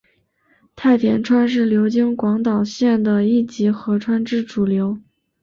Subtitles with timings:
[0.75, 4.97] 太田川是流经广岛县的一级河川之主流。